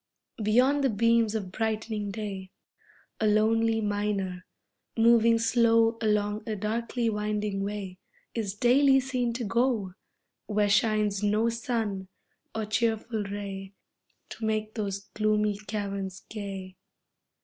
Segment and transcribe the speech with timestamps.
[0.41, 2.49] Beyond the beams of brightening day
[3.19, 4.47] A lonely miner,
[4.97, 7.99] moving slow Along a darkly winding way,
[8.33, 9.93] Is daily seen to go,
[10.47, 12.07] Where shines no sun
[12.55, 13.75] or cheerful ray
[14.29, 16.77] To make those gloomy caverns gay.